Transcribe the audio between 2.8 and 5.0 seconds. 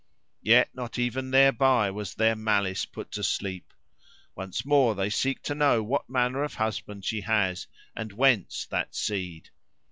put to sleep: once more